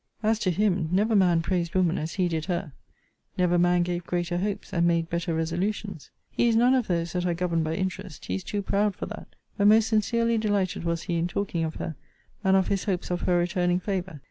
As 0.23 0.39
to 0.39 0.49
him, 0.49 0.89
never 0.91 1.15
man 1.15 1.43
praised 1.43 1.75
woman 1.75 1.99
as 1.99 2.13
he 2.15 2.27
did 2.27 2.45
her: 2.45 2.73
Never 3.37 3.59
man 3.59 3.83
gave 3.83 4.03
greater 4.03 4.39
hopes, 4.39 4.73
and 4.73 4.87
made 4.87 5.11
better 5.11 5.31
resolutions. 5.35 6.09
He 6.31 6.47
is 6.47 6.55
none 6.55 6.73
of 6.73 6.87
those 6.87 7.13
that 7.13 7.23
are 7.27 7.35
governed 7.35 7.63
by 7.63 7.75
interest. 7.75 8.25
He 8.25 8.33
is 8.33 8.43
too 8.43 8.63
proud 8.63 8.95
for 8.95 9.05
that. 9.05 9.27
But 9.57 9.67
most 9.67 9.87
sincerely 9.89 10.39
delighted 10.39 10.85
was 10.85 11.03
he 11.03 11.17
in 11.19 11.27
talking 11.27 11.63
of 11.63 11.75
her; 11.75 11.95
and 12.43 12.57
of 12.57 12.69
his 12.69 12.85
hopes 12.85 13.11
of 13.11 13.21
her 13.21 13.37
returning 13.37 13.79
favour. 13.79 14.19